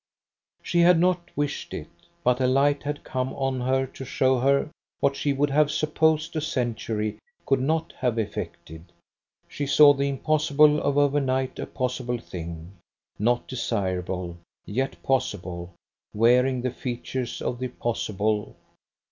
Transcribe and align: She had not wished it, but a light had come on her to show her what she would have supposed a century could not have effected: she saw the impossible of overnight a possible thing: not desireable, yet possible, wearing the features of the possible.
She 0.63 0.79
had 0.79 0.97
not 0.99 1.29
wished 1.37 1.75
it, 1.75 1.87
but 2.23 2.41
a 2.41 2.47
light 2.47 2.81
had 2.81 3.03
come 3.03 3.33
on 3.33 3.59
her 3.61 3.85
to 3.85 4.03
show 4.03 4.39
her 4.39 4.71
what 4.99 5.15
she 5.15 5.31
would 5.31 5.51
have 5.51 5.69
supposed 5.69 6.35
a 6.35 6.41
century 6.41 7.19
could 7.45 7.61
not 7.61 7.93
have 7.99 8.17
effected: 8.17 8.91
she 9.47 9.67
saw 9.67 9.93
the 9.93 10.09
impossible 10.09 10.81
of 10.81 10.97
overnight 10.97 11.59
a 11.59 11.67
possible 11.67 12.17
thing: 12.17 12.71
not 13.19 13.47
desireable, 13.47 14.37
yet 14.65 14.95
possible, 15.03 15.75
wearing 16.15 16.63
the 16.63 16.71
features 16.71 17.39
of 17.39 17.59
the 17.59 17.67
possible. 17.67 18.55